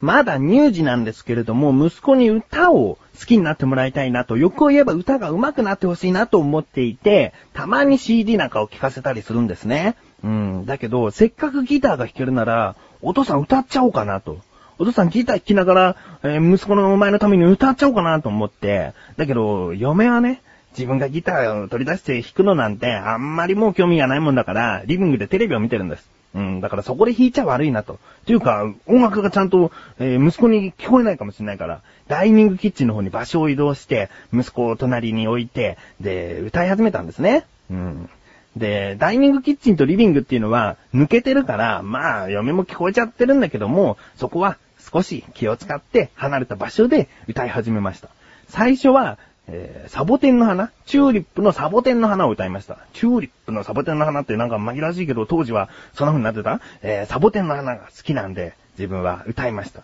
[0.00, 9.96] まだ乳児なんですけれども、息子に歌を好きになってもらいたいなと、欲を言えば歌が上手くなってほしいなと思っていて、たまに CD なんかを聴かせたりするんですね。
[10.22, 10.66] うん。
[10.66, 14.38] だけど、せっかくギターが弾けるなら、お父さん歌っちゃおうかなと。
[14.78, 26.15] お父さんギター弾きながら、えー、息子のお前のために歌っちゃおうかなと思って、だけど、嫁はね、自分がギターを取り出して弾くのなんて、あんまりもう興味がないもんだから、リビングでテレビを見てるんです。
[26.36, 27.98] うん、だからそこで弾いちゃ悪いなと。
[28.26, 37.46] というか、音楽がちゃんと、えー、息子に聞こえないかもしれないから、ダイニングキッチンの方に場所を移動して、息子を隣に置いて、で、歌い始めたんですね。
[37.70, 38.10] うん。
[38.54, 44.58] で、ダイニングキッチンとリビングっていうのは抜けてるから、まあ、嫁も聞こえちゃってるんだけども、そこは
[44.92, 48.10] 少し気を使って離れた場所で歌い始めました。
[48.48, 49.18] 最初は、
[49.48, 50.70] えー、サボテンの花？
[50.86, 52.78] チューリップのサボテンの花を歌いました。
[52.92, 56.60] チューリップのサボテンの花ってなんか紛らわしいけど、当時はそんな風になってた？
[56.82, 59.82] えー、サボテンの花が好きなんで、自分は歌いました。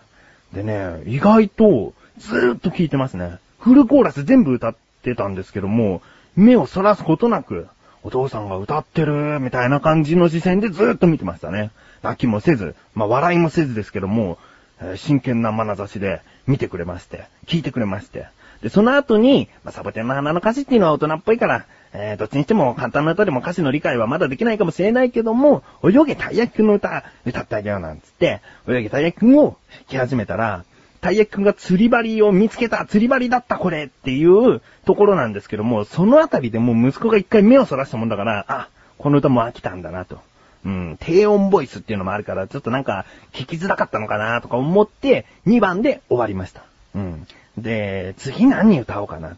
[0.53, 3.37] でね、意外と、ずーっと聴いてますね。
[3.59, 6.01] フルコーラス全部歌ってたんですけども、
[6.35, 7.67] 目をそらすことなく、
[8.03, 11.71] お父さんが歌ってる、みたいな感じの視線でずーっと見てましたね。
[12.01, 14.37] 泣きもせず、まあ笑いもせずですけども、
[14.81, 18.27] えー、真剣な眼差しで見てくれまして、聞いてくれまして、
[18.63, 30.63] で、その後に、まあ、サボテンの花の歌詞っていうのは大人っぽいから、えー、どっちにしても簡単な歌でも歌詞の理解はまだできないかもしれないけども、泳げたい焼きくんの歌、歌ってあげようなんつって、泳げたい焼きくんを弾き始めたら、
[31.01, 40.19] たい焼きくんが釣り針を見つけた、釣り針だったこれっていうところなんですけども、そのあたりでもう息子が一回目をそらしたもんだから、あ、この歌も飽きたんだなと。
[40.65, 46.63] うん、低音ボイスっていうのもあるから、ちょっとなんか、聞きづらかったのかなとか思って、2番で終わりました。
[46.95, 47.27] うん。
[47.57, 49.35] で、次何歌おうかな。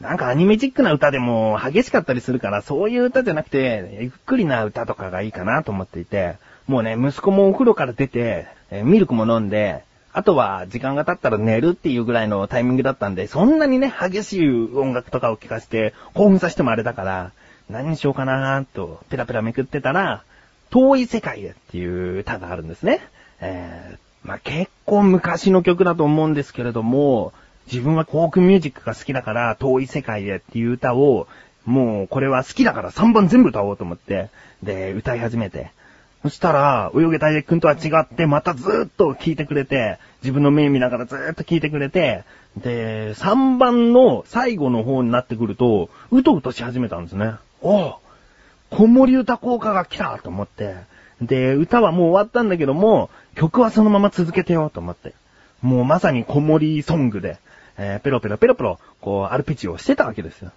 [0.00, 17.32] なんかアニメチックな歌でも激しかったりするから、そういう歌じゃなくて、ゆっくりな歌とかがいいかなと思っていて、もうね、息子もお風呂から出て、えミルクも飲んで、あとは時間が経ったら寝るっていうぐらいのタイミングだったんで、そんなにね、激しい音楽とかを聴かせて、興奮させてもあれだから、
[17.68, 20.22] 何にしようかなーと、ペラペラめくってたら、
[20.70, 23.00] 遠い世界へっていう歌があるんですね。
[23.40, 27.32] えー、まあ、結構昔の曲だと思うんですけれども、
[27.70, 31.28] 自分はフォークミュージックが好きだから遠い世界へっていう歌を、
[31.66, 34.30] もうこれは好きだから3番全部歌おうと思って、
[34.62, 35.70] で、歌い始めて。
[36.22, 42.24] そしたら、泳げたいくんとは違って、またずーっと聴いてくれて、自分の目見ながらずーっと聴いてくれて、
[42.56, 47.34] で、3番の最後の方になってくると、うとうとし始めたんですね。
[47.60, 47.94] おう
[48.70, 50.76] 子守歌効果が来たと思って、
[51.22, 55.14] で、歌はもう終わったんだけども、曲はそのまま続けてよと思って。
[55.62, 57.38] もうまさに子守ソングで、
[57.78, 60.52] えー、ペロペロペロペロ、こう、アルペチをしてたわけですよ。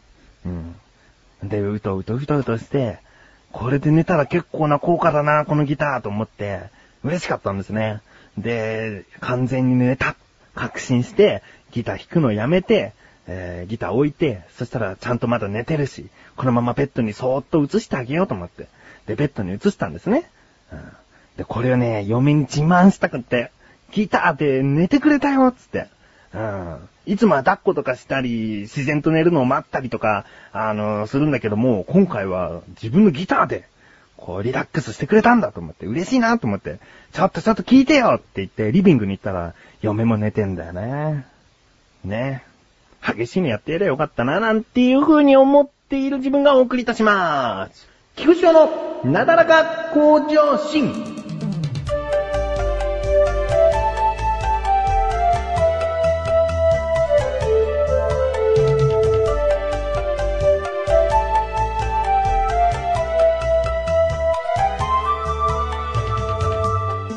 [0.45, 0.75] うん。
[1.43, 2.99] で、うとうとうとうとして、
[3.51, 6.63] これで寝たら結構な効果だな、このギターと思って、
[7.03, 8.01] 嬉しかったんですね。
[8.37, 10.15] で、完全に寝た、
[10.55, 12.93] 確信して、ギター弾くのやめて、
[13.27, 18.67] えー、ギター置いて、そしたらちゃんとまだ寝てるし、このままベッドにそーっと移してあげようと思って。
[19.05, 20.29] で、ベッドに移したんですね。
[20.71, 20.79] うん、
[21.37, 23.51] で、これをね、嫁に自慢したくって、
[23.91, 25.87] ギターで寝てくれたよ、つって。
[26.33, 26.89] うん。
[27.05, 33.67] いつもは抱っことかしたり、自然と寝るのを待ったりとか、あの、するんだけども、今回は自分のギターで、
[34.17, 36.79] こう、リラックスしてくれたんだと思って、嬉しいなと思って、
[37.13, 41.25] ちょっとちょっと聞いてよって言って、リビングに行ったら、嫁も寝てんだよね。
[42.03, 42.43] ね。
[43.01, 47.87] 激しいのやってやればよかったな、なんていう風に思っている自分がお送りいたします。
[48.17, 50.91] 菊池のなだらか向上心。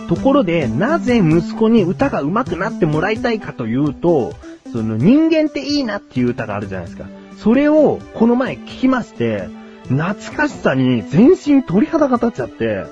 [0.06, 4.34] ところで、なぜ息子に歌が上手くなってもらいたいかというと、
[4.70, 7.06] その人間っていいなっていう歌があるじゃないですか。
[7.38, 9.48] それをこの前聞きまして、
[9.90, 12.84] 懐かしさに全身鳥肌が立っちゃって、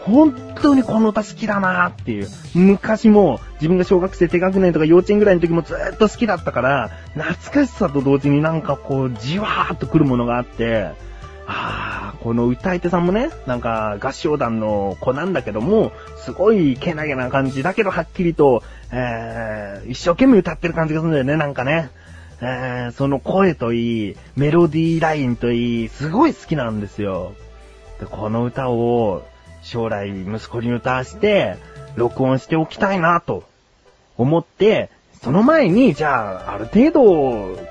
[0.00, 2.28] 本当にこの歌好きだなーっていう。
[2.54, 10.90] 昔も自分が小学生低学年とか幼稚園ぐらいの時もずっと好きだったから、懐かしさと同時になんかこう、じわーっと来るものがあって、
[11.46, 21.90] ああ、この歌い手さんもね、なんか合唱団の子なんだけども、すごいけなげな感じだけどはっきりと、えー、一生懸命歌ってる感じがするんだよね、なんかね。
[22.42, 27.34] えー、その声といい、メロディーラインといい、すごい好きなんですよ。
[28.00, 29.22] で、この歌を
[29.62, 31.56] 将来息子に歌わして、
[31.96, 33.44] 録音しておきたいなと
[34.16, 34.90] 思って、
[35.22, 37.02] その前に、じゃあ、ある程度、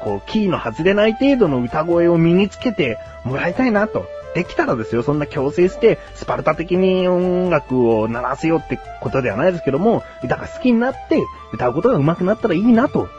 [0.03, 4.05] こう、キーの外れない程度の歌声を身につけてもらいたいなと。
[4.35, 13.09] できたらですよ、そんな強制して、スパルタ的に音楽を鳴らせようってことではないですけども、歌が好きになって、歌うことが上手くなったらいいなと、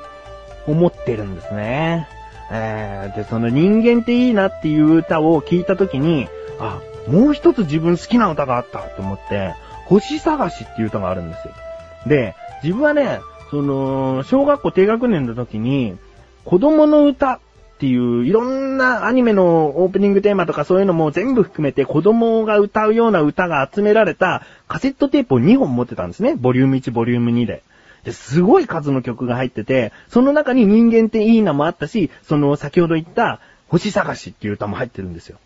[0.66, 2.08] 思ってるんですね。
[2.50, 6.28] えー、で、その人間っていいなっていう歌を聞いたときに、
[6.58, 9.54] あ、もう一つ自分好きな歌があったと思って、
[9.86, 11.54] 星探しっていう歌があるんですよ。
[12.06, 13.20] で、自分はね、
[13.50, 15.96] その、小学校低学年の時に、
[16.44, 17.40] 子供の歌っ
[17.78, 26.34] ていう、いろんなアニメのオープニングテーマとかそういうのも全部含めて子供が歌うような歌が集められたカセットテープを2本持ってたんですね。
[26.36, 27.62] ボリューム1、ボリューム2で。
[28.04, 35.38] で、すごい数の曲が入ってて、その中に人間っていいなもあったし、その先ほど言った星探しっていう歌も入ってるんですよ。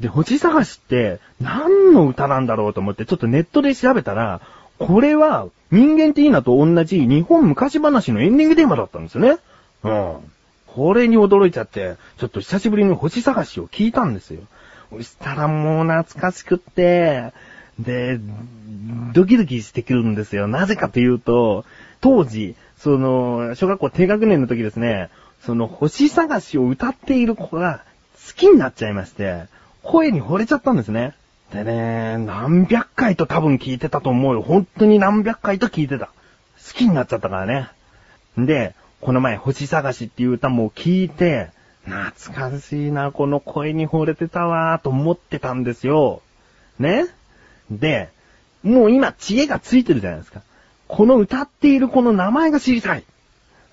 [0.00, 4.40] で、星探しって何の歌なんだろうと思ってちょっとネットで調べたら、
[4.78, 9.38] これは人間っていいなと同じ日本昔話のエンディングテーマだったんですよね。
[9.82, 10.16] うん。
[10.66, 14.42] これに驚いちゃって、ちょっと久しぶりに星探しを聞いたんですよ。
[14.90, 17.32] そしたらもう懐かしくって、
[17.78, 18.18] で、
[19.12, 20.48] ドキドキしてくるんですよ。
[20.48, 21.64] なぜかというと、
[22.00, 25.10] 当時、その、小学校低学年の時ですね、
[25.42, 27.82] その星探しを歌っている子が
[28.26, 29.44] 好きになっちゃいまして、
[29.82, 31.14] 声に惚れちゃったんですね。
[31.52, 34.42] でね、何百回と多分聞いてたと思うよ。
[34.42, 36.06] 本当に何百回と聞いてた。
[36.06, 37.68] 好きになっちゃったからね。
[38.36, 41.50] で、この前、星探しっていう歌も聞いて、
[41.84, 46.22] 懐かしいな、この声に惚れてたわ、と思ってたんですよ。
[46.80, 47.06] ね
[47.70, 48.10] で、
[48.64, 50.42] もう今、知恵がついてるじゃないですか。
[50.88, 53.04] この歌っているこの名前が知りたい。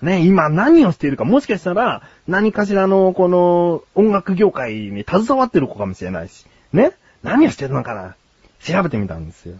[0.02, 8.16] ね、今何をしているか、もしかしたら、何かしらの、この、音楽業界に携わってる子かもしれないし、ね何をしてるのかな
[8.60, 9.56] 調べてみたんですよ。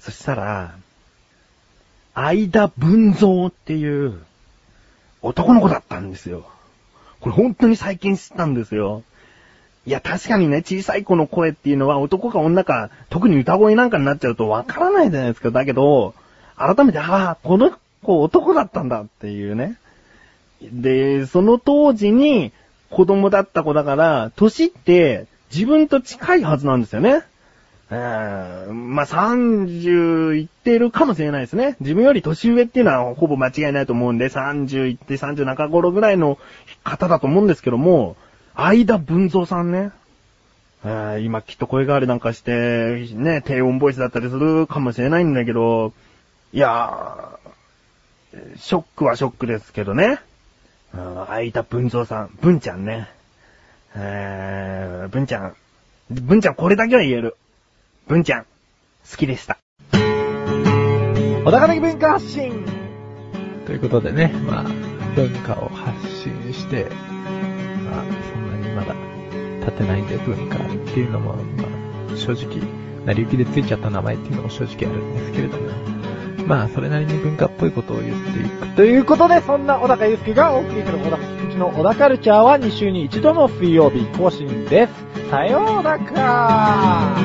[0.00, 0.74] そしたら、
[2.14, 4.18] 相田文蔵っていう、
[5.22, 6.44] 男の子だったんですよ。
[7.20, 9.04] これ本当に最近知ったんですよ。
[9.86, 15.52] いや、確かにね、小さい子の声っていうのは男か女か、特に歌声なんかになっちゃうとわからないじゃないですか。
[15.52, 16.14] だけど、
[16.56, 17.72] 改めて、ああ、この
[18.02, 19.78] 子男だったんだっていうね。
[20.62, 22.52] で、その当時に
[22.90, 27.22] 子供だった子だから、年って自分と近いはずなんですよね。
[27.90, 31.76] えー、まあ、30いってるかもしれないですね。
[31.80, 36.38] 自分より年上っていうのはほぼ間違いないと思うんで、30いって30中頃ぐらいの
[36.84, 38.16] 方だと思うんですけども、
[38.56, 39.90] 相田文蔵さんね。
[40.84, 45.92] えー今きっと声変わりなんかして、ね、低音ボイスだったりするかもしれないんだけど、
[46.54, 50.20] いやー、ショックはショックですけどね。
[50.94, 53.08] うん相田文蔵さん、文ちゃんね。
[53.94, 55.56] えー、文ちゃん。
[56.10, 57.36] 文ちゃんこれだけは言える。
[58.06, 58.44] 文ちゃん、
[59.10, 59.58] 好きでした。
[59.92, 62.66] 小高的文化発信
[63.66, 64.64] ということでね、まあ、
[65.16, 66.84] 文化を発信して、
[67.84, 68.94] まあ、そんなにまだ
[69.60, 70.60] 立てないんで文化っ
[70.92, 71.64] ていうのも、ま
[72.12, 72.60] あ、正直、
[73.06, 75.92] 成り行きでついちゃった名前っていうのも正直あるんですけれども、
[76.46, 78.66] まあ、それなりに文化っぽいことを言っていく。
[78.76, 84.92] ということで、そんな小高祐介がお送りする小高菊池の小高カルチャーは2週に1度の水曜日更新です。
[85.30, 87.16] さようなら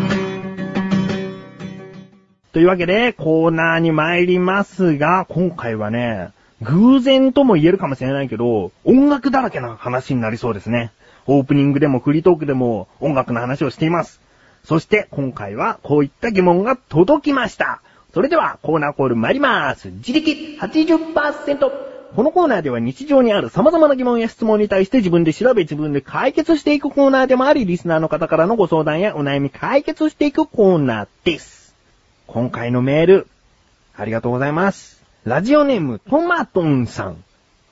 [2.54, 6.30] というわけで、コーナーに参りますが、今回はね、
[6.62, 10.92] 偶然とも言えるかもしれないけど、音楽だらけな話になりそうですね。
[11.28, 14.22] オープニングでもフリートークでも音楽の話をしています。
[14.64, 17.82] そして今回はこういった疑問が届きました。
[18.18, 19.90] それではコーナーコール参ります。
[19.90, 21.72] 自力80%。
[22.16, 31.76] このコーナーでは日常にある様々な疑問や質問に対して自分で調べ自分で解決していくコーナーでもあり、リスナーの方からのご相談やお悩み解決していくコーナーです。
[32.26, 33.28] 今回のメール、
[33.96, 35.04] ありがとうございます。
[35.24, 37.24] ラジオネーム、トマトンさん。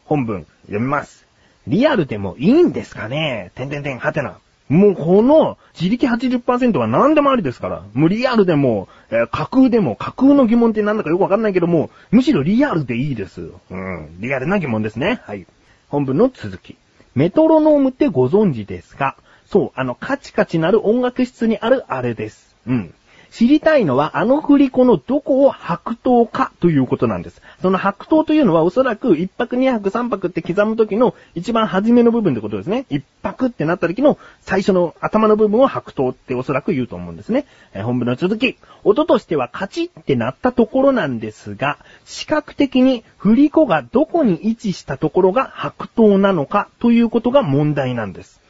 [0.06, 1.26] 本文、読みます。
[1.66, 3.52] リアルでもいいんですかね？
[3.56, 4.38] てんてんてん、はてな。
[4.68, 7.84] もうこの自力80%は何でもありですから。
[7.94, 13.52] もうリアルでも、えー架空でも、架空の疑問って何だかよくわかんないけども、むしろリアルでいいです。
[13.70, 14.20] うん。
[14.20, 15.22] リアルな疑問ですね。
[15.26, 15.46] はい。
[15.90, 16.76] 本文の続き。
[17.14, 19.16] メトロノームってご存知ですか？
[19.46, 22.56] そう、あの、カチカチなる音楽室にあるあれです。
[22.68, 22.94] うん。
[23.32, 27.42] 知りたいのはあの振り子のどこを白頭かということなんです。
[27.62, 32.86] その白頭というのはおそらく1泊2泊3泊って刻む時の一番初めの部分ってことですね。
[32.90, 37.46] 1泊ってなった時の最初の頭の部分を白頭っておそらく言うと思うんですね。
[37.74, 38.58] えー本文の続き。
[38.84, 48.42] 音としてはカチってなったところなんですが、視覚的に振り子がどこに位置したところが白頭なのかということが問題なんです。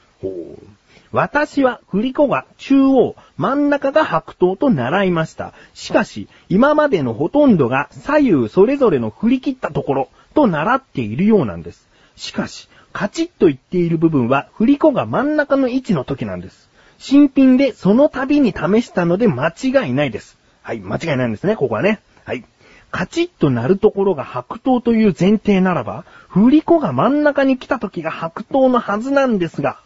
[1.12, 5.54] 私は振り子が中央、真ん中が白頭と習いました。
[5.74, 11.88] しかし、今までのほとんどが左右それぞれの振り切ったところと習っているようなんです。
[12.15, 16.70] しかし、カチッと言っている部分は振り子が真ん中の位置の時なんです。
[16.98, 20.38] 新品でその度に試したので間違いないです。
[20.63, 22.00] はい、間違いないんですね、ここはね。
[22.24, 22.46] はい。
[22.92, 29.80] カチッと鳴るところが白桃という前提ならば、振り子が真ん中に来た時が白桃のはずなんですが、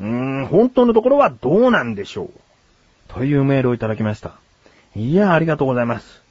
[0.00, 0.06] うー
[0.42, 2.30] ん、本当のところはどうなんでしょう。
[3.08, 4.32] というメールをいただきました。
[4.96, 6.22] いや、ありがとうございます。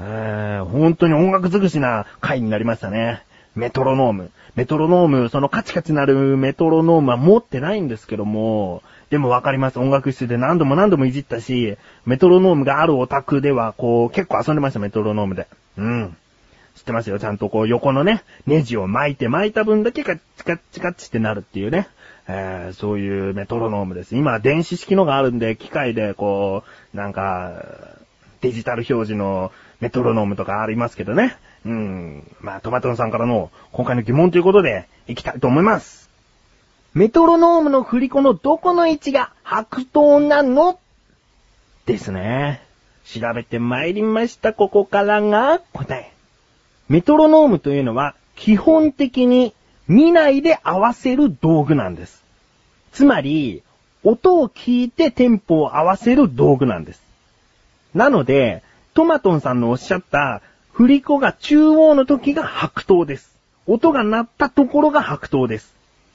[0.00, 3.22] えー、本当に音楽尽くしな回になりましたね。
[3.54, 4.30] メトロノーム。
[4.54, 9.78] メトロノーム、そのカチカチなるメトロノームは持ってないんですけども、でもわかります。
[9.78, 15.48] 音楽室で何度も何度もいじったし、メトロノームがあるオタクでは、こう、結構遊んでました、メトロノームで。
[15.76, 16.16] うん。
[16.76, 17.18] 知ってますよ。
[17.18, 21.88] ちゃんとこう、横のね、ネジを巻いて巻いた分だけカッチカッチカッチってなるっていうね。
[22.28, 24.16] えー、そういうメトロノームです。
[24.16, 27.52] 今、電子式のがあるんで、機械でこう、なんか、
[28.40, 31.36] デジタル表示のメトロノームとかありますけどね。
[31.66, 32.36] うん。
[32.40, 36.08] まあ、トマトンさんからの今回の疑問ということで、いきたいと思います。
[36.94, 40.78] メトロノームの振り子のどこの位置が白桃なの？
[41.86, 42.62] ですね。
[43.04, 44.52] 調べて参りました。
[44.52, 46.12] ここからが答え。
[46.88, 49.54] メトロノームというのは基本的に
[49.90, 52.22] 見ないで合わせる道具なんです。
[52.92, 53.64] つまり、
[54.04, 57.02] 音を聞いてテンポを合わせる道具なんです。
[57.92, 58.62] なので、
[58.94, 60.42] トマトンさんのおっしゃった
[60.72, 63.34] 振り子が中央の時が白桃です。
[63.66, 65.74] 音が鳴ったところが白桃です。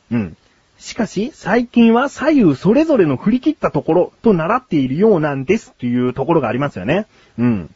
[0.09, 0.37] うん。
[0.79, 7.07] しかし、最近は左右それぞれの振り切ったところと習っているようなんですというところがありますよね。
[7.37, 7.69] うん。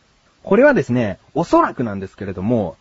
[0.44, 2.78] これはですね、おそらくなんですけれども、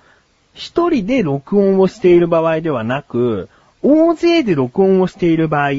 [0.59, 3.49] 一人で録音をしている場合ではなく、
[3.81, 5.71] 大勢で録音をしている場合、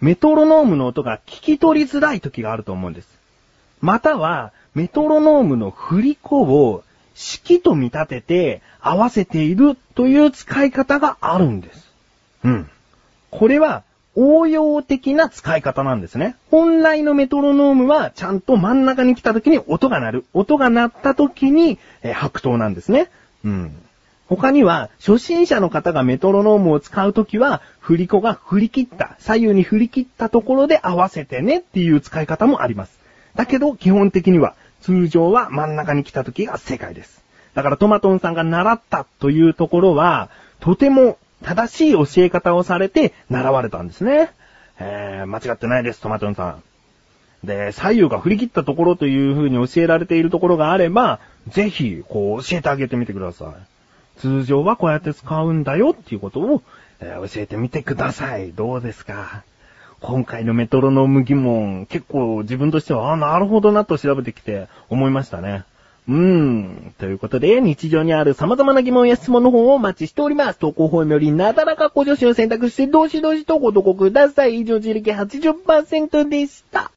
[0.00, 3.08] メトロノームの音が聞き取りづらい時があると思うんです。
[3.80, 11.90] または、メトロノームの振り子を式と見立てて合わせているという使い方があるんです。
[12.44, 12.70] うん。
[13.30, 13.82] これは
[14.14, 16.36] 応用的な使い方なんですね。
[16.50, 20.24] 本来のメトロノームはちゃんと真ん中に来た時に音が鳴る。
[20.34, 23.10] 音が鳴った時に、え白桃なんですね。
[23.42, 23.74] うん。
[24.28, 32.98] 他には、初心者の方がメトロノームを使うときは、振り子が振り切った、左右に振り切ったところで合わせてねっていう使い方もあります。
[33.34, 37.24] だけど、基本的には、通常は真ん中に来たときが正解です。
[37.54, 40.28] だからトマトンさんが習ったというところは、
[40.60, 44.30] とても正しい教え方をされて習われたんですね。
[44.78, 46.62] えー、間違ってないです、トマトンさん。
[47.46, 53.77] で、左右が振り切ったところという風に教えられているところがあれば、ぜひ、こう、教えてあげてみてください。
[54.20, 56.62] 通常はこうやって使うんだよっていうことを、
[57.00, 58.52] えー教えてみてください。
[58.52, 59.42] どうですか？
[60.00, 65.64] 今回のメトロノーム疑問、結構自分としては、あ、なるほどなと調べてきて思いましたね。
[66.08, 66.94] うーん。
[66.98, 70.58] ということで、日常にある様々な疑問や質問の方をお待ちしております。
[70.58, 74.60] 投稿フォームよりなだらかご助手を選択して、どしどしとご投稿ください。
[74.60, 76.90] 以上、自力80%でした。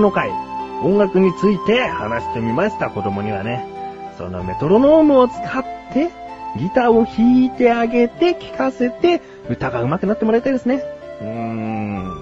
[0.00, 0.30] の回、
[0.82, 3.66] 音楽について話してみました、子供にはね。
[4.18, 6.10] そのメトロノームを使って、
[6.58, 10.82] ギターを弾いてあげて、聴かせて、歌が上手くなってもらいたいですね。
[11.20, 12.12] うーん。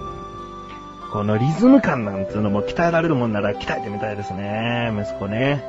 [1.11, 5.63] このリズム感なんつうのも鍛えられるもんなら鍛えてみたいですね、息子ね。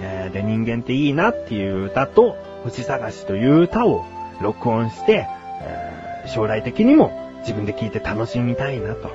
[0.00, 4.04] えーで、人間っていいなっていう歌と、星探しという歌を
[4.40, 5.26] 録音して、
[5.60, 5.96] えー
[6.26, 9.10] 将来的にも自分で聴いて楽しみたいなと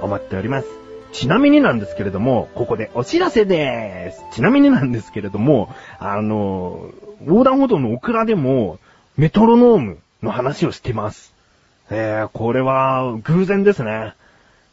[0.00, 0.81] 思っております。
[1.12, 4.36] ちなみになんですけれども、ここでお知らせでーす。
[4.36, 6.90] ちなみになんですけれども、あの、
[7.26, 8.78] 横断歩道のオクラでも、
[9.16, 11.34] メトロノームの話をしてます。
[11.90, 14.14] えー、これは偶然ですね。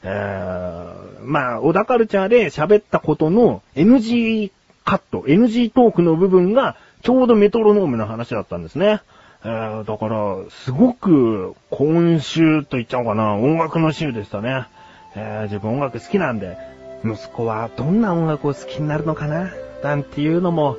[0.04, 4.52] えー、まあ、小田カルチャーで喋ったことの NG
[4.86, 9.02] カット、NG トークの部分がちょうどメトロノームの話だったんですね。
[9.44, 14.68] えー、だから、すごく今週と言っちゃおうかな、音楽の週でしたね。
[15.16, 16.58] えー、自分音楽好きなんで、
[17.04, 19.52] 息子はどんな音楽を好きになるのかな、
[19.84, 20.78] なんていうのも、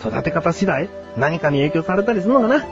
[0.00, 2.64] 育て方次第何かに影響されたりするのかな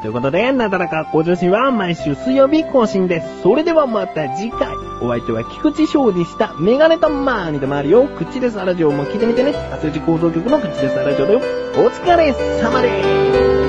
[0.00, 3.42] ということで、なだらか向上心は毎週水曜日更新です。
[3.42, 4.68] それではまた次回。
[5.02, 6.54] お相手は菊池翔でした。
[6.58, 8.06] メガネたまーにでもあるよ。
[8.06, 9.54] 口ですラジオも聞いてみてね。
[9.72, 11.40] アスレチ構造局の口ですラジオだよ。
[11.76, 13.02] お疲れ様で
[13.56, 13.59] す。